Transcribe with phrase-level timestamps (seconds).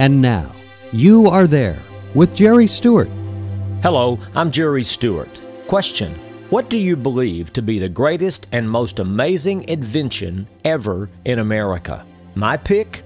[0.00, 0.50] And now,
[0.92, 1.78] you are there
[2.14, 3.10] with Jerry Stewart.
[3.82, 5.28] Hello, I'm Jerry Stewart.
[5.66, 6.14] Question
[6.48, 12.06] What do you believe to be the greatest and most amazing invention ever in America?
[12.34, 13.02] My pick?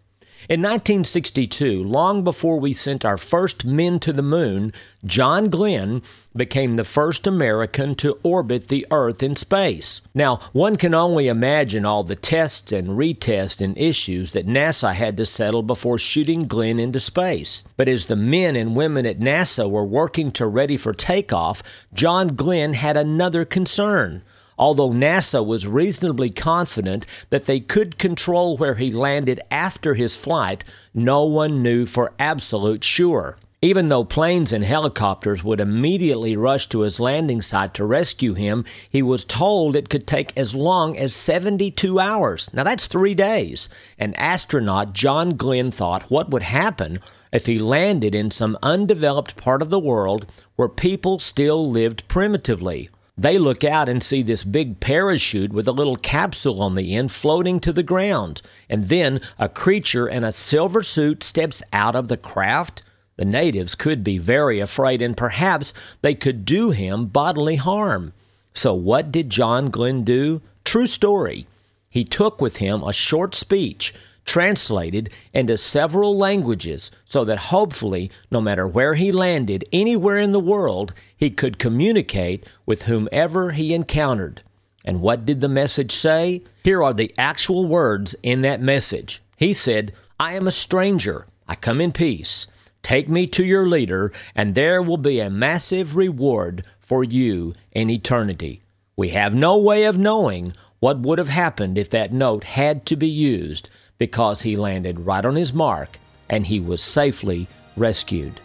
[0.48, 4.72] In 1962, long before we sent our first men to the moon,
[5.04, 6.02] John Glenn
[6.34, 10.00] became the first American to orbit the Earth in space.
[10.12, 15.16] Now, one can only imagine all the tests and retests and issues that NASA had
[15.18, 17.62] to settle before shooting Glenn into space.
[17.76, 21.62] But as the men and women at NASA were working to ready for takeoff,
[21.92, 24.24] John Glenn had another concern
[24.58, 30.64] although NASA was reasonably confident that they could control where he landed after his flight,
[30.92, 33.36] no one knew for absolute sure.
[33.64, 38.62] Even though planes and helicopters would immediately rush to his landing site to rescue him,
[38.90, 42.50] he was told it could take as long as 72 hours.
[42.52, 43.70] Now that's three days.
[43.98, 47.00] And astronaut John Glenn thought what would happen
[47.32, 50.26] if he landed in some undeveloped part of the world
[50.56, 52.90] where people still lived primitively.
[53.16, 57.12] They look out and see this big parachute with a little capsule on the end
[57.12, 58.42] floating to the ground.
[58.68, 62.82] And then a creature in a silver suit steps out of the craft.
[63.16, 68.12] The natives could be very afraid, and perhaps they could do him bodily harm.
[68.52, 70.42] So, what did John Glenn do?
[70.64, 71.46] True story.
[71.88, 78.40] He took with him a short speech translated into several languages so that hopefully, no
[78.40, 84.42] matter where he landed, anywhere in the world, he could communicate with whomever he encountered.
[84.84, 86.42] And what did the message say?
[86.62, 89.22] Here are the actual words in that message.
[89.36, 91.26] He said, I am a stranger.
[91.48, 92.46] I come in peace.
[92.82, 97.88] Take me to your leader, and there will be a massive reward for you in
[97.88, 98.62] eternity.
[98.96, 100.54] We have no way of knowing
[100.84, 105.24] what would have happened if that note had to be used because he landed right
[105.24, 105.98] on his mark
[106.28, 108.38] and he was safely rescued.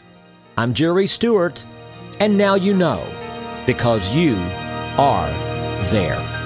[0.56, 1.65] I'm Jerry Stewart,
[2.18, 3.06] and now you know
[3.65, 4.38] because you
[4.97, 5.30] are
[5.91, 6.38] there.